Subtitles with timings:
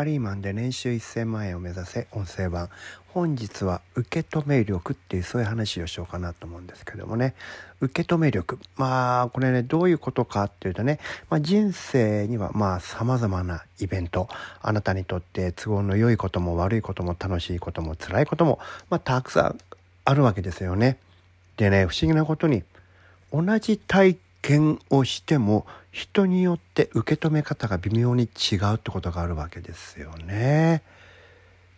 [0.00, 2.70] ラリーマンで年収1000万円を目指せ音声版。
[3.08, 7.34] 本日は受け止め力っていうそういう話をしようかなと思うんですけどもね。
[7.80, 8.58] 受け止め力。
[8.76, 14.26] まあこれねどういうことかっていうとね、まあ、人生にはまあ様々なイベント。
[14.62, 18.58] あなたにとって都合の良いことも悪いことも楽しいことも辛いことも、
[18.88, 19.58] まあ、たくさん
[20.06, 20.96] あるわけですよね。
[21.58, 22.62] でね不思議なことに
[23.32, 30.82] 同じ体験をしても人によって受け止め方が微妙に違うってことがあるわけですよね。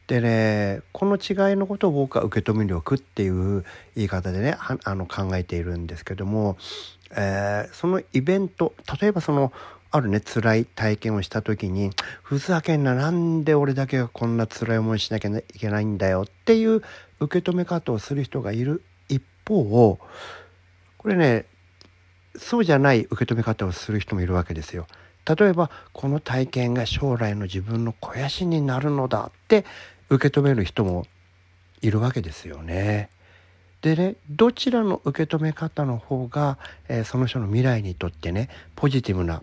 [0.06, 6.56] でねこの違いのことを僕は受け止め力っていう言い方でねあの考えているんですけども、
[7.12, 9.52] えー、そのイベント例えばその
[9.90, 11.90] あるね辛い体験をした時に
[12.22, 16.82] ふざけんななんで俺だけがこんな辛い思いしなきゃいけないんだよっていう
[17.20, 21.46] 受け止め方をする人がいる一方これね
[22.36, 24.86] そうじゃない受け止め方をする人もいるわけですよ。
[25.24, 29.64] 例えばこの体験が将来の自分の肥やしになるのだって
[30.08, 31.06] 受け止める人も
[31.80, 33.08] いるわけですよね。
[33.82, 36.58] でねどちらの受け止め方の方が、
[36.88, 39.42] えー、その人の未来にとってねポジティブな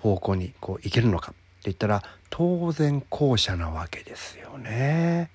[0.00, 5.30] 方向にこういけるのかって言ったら当然後者なわけですよね。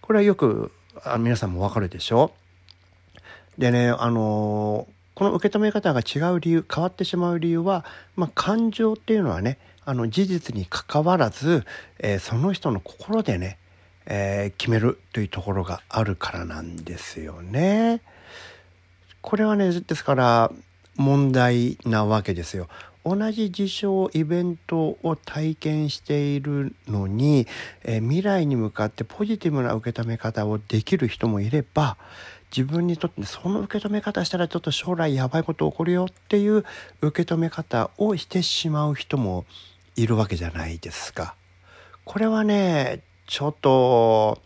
[0.00, 0.72] これはよく
[1.04, 2.32] あ皆さんもわかるでしょ？
[3.58, 7.84] でねあのーこの受け止め方が違う理由変わってしまう理由は、
[8.16, 11.64] まあ、感情っていうのはねあの事実にかかわらず、
[11.98, 13.58] えー、その人の心でね、
[14.06, 18.00] えー、決めるというところがあるからなんですよね。
[19.20, 20.52] これはねですから
[20.96, 22.68] 問題なわけですよ。
[23.04, 27.48] 同じ事象イベントを体験しているのに、
[27.82, 31.96] え、未来に向かってポジティブな受け止め方をできる人もいれば
[32.56, 36.64] 自分にとってその受け止め方したらちょっと将来やばいこと起こるよっていう
[37.00, 39.46] 受け止め方をしてしまう人も
[39.96, 41.34] いるわけじゃないですか。
[42.04, 44.40] これはねちょっと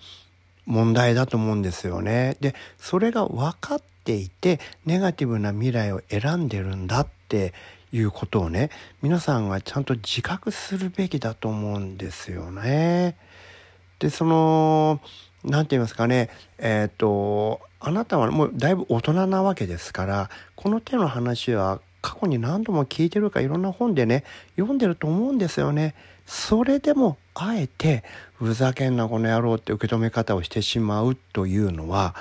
[0.66, 2.37] 問題だと思うんですよね。
[2.41, 7.54] でそれが分かっていてネガティブな未来を選んでるんだって
[7.93, 8.71] いうことをね
[9.03, 13.16] 皆さんがちゃんと自覚するべきだと思うんですよね。
[13.99, 15.00] でその
[15.44, 16.28] 何て言いますかね
[16.59, 24.25] えっ、ー、とあなたはもうだいぶ大人なわけですからこの手の話は過去に何度も聞いてるかいろんな本でね
[24.56, 25.94] 読んでると思うんですよね。
[26.27, 28.02] それでもあえて
[28.34, 32.14] ふざけんなこの野郎って受け止め方をしてしまうというのは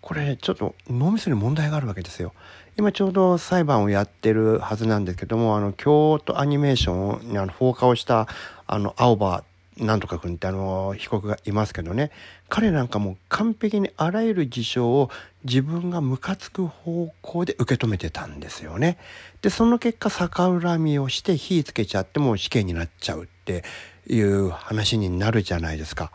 [0.00, 2.32] これちょっと脳みそに問題があるわけですよ。
[2.76, 8.28] 今ちょうど裁判をやってるはずなんですけどもあの京都アニメーションにあの放火をした
[8.66, 9.44] あの青葉
[9.78, 12.10] なんとか君ってあの被告がいますけどね
[12.48, 15.10] 彼なんかも完璧にあらゆる事象を
[15.44, 18.98] 自分がムカつく方向で受け止めてたんですよね。
[19.42, 23.64] でその結果逆恨みをして火つけちゃっても死刑になっちゃうって
[24.12, 26.10] いう話になるじゃないですか。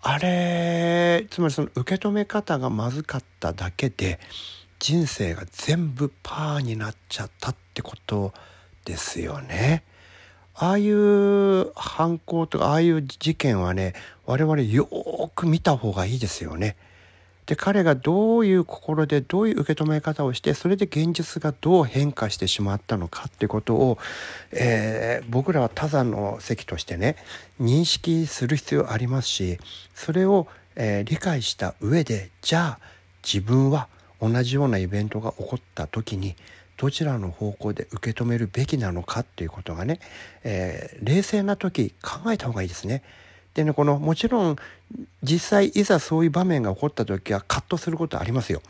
[0.00, 4.20] あれつまりその受け止め方がまずかっただけで
[4.78, 8.32] 人生が全部パーになっちゃったってこと
[8.84, 9.84] ですよね。
[10.54, 13.94] ああいう犯行とかああいう事件はね
[14.24, 16.76] 我々よーく見た方がいいですよね。
[17.48, 23.98] で彼がどういう心でどういう受け止め方をしてそれで現実がどう変化してしまったのかってことを、
[24.52, 27.16] えー、僕らは他山の席としてね
[27.58, 29.58] 認識する必要ありますし
[29.94, 32.80] それを、えー、理解した上でじゃあ
[33.24, 33.88] 自分は
[34.20, 36.36] 同じようなイベントが起こった時に
[36.76, 40.00] どちらの方向で受け止めるべきなのかっていうことがね、
[40.44, 43.02] えー、冷静な時考えた方がいいですね。
[43.58, 44.56] でねこのもちろん
[45.24, 48.62] 実際いざそういう場面が起こった時はカットすることありますよ。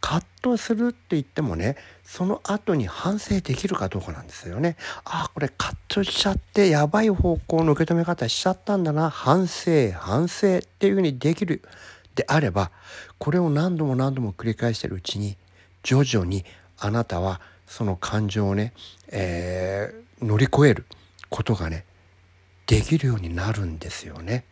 [0.00, 4.76] カットするって言ってもねその後に反省できるかどうかなんですよね。
[5.04, 11.62] ああこれカットしちゃってやばい方向の受け止め方しちゃったんだな反省反省っていうふうにできる
[12.16, 12.72] であれば
[13.18, 15.36] これを何度も何度も繰り返してるうちに
[15.84, 16.44] 徐々に
[16.80, 18.72] あなたはその感情をね、
[19.06, 20.84] えー、乗り越える
[21.30, 21.84] ことがね
[22.66, 24.44] できるようになるんですよね。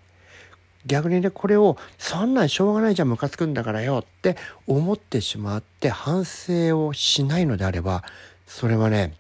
[0.87, 8.05] 逆にねこれをそんなんしょうがないじゃんムカつくんだからよって思ってしまって反省をしないのであれば
[8.47, 9.15] それはね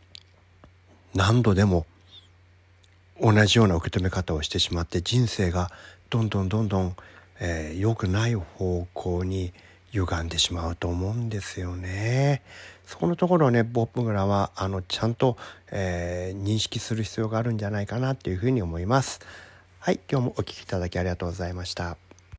[1.14, 1.87] 何度でも
[3.20, 5.70] 同じような受け止め方をしてしまって人生が
[6.11, 6.96] どんどんどんどん、
[7.41, 9.52] えー、良くない方向に
[9.93, 12.43] 歪んでしまうと思うんですよね。
[12.86, 15.36] そこのところをね僕らはあのちゃんと、
[15.70, 19.20] えー、認識する必要があるんじゃないかなっていうふうに思います。
[19.81, 22.04] はい今日もお聴きいただきありがとうございました。